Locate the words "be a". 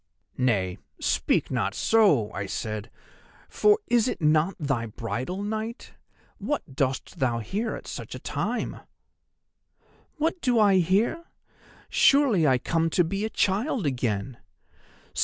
13.03-13.29